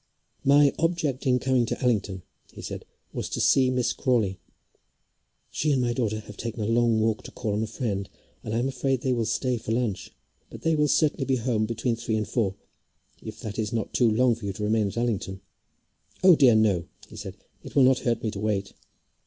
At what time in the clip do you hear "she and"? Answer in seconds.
5.51-5.79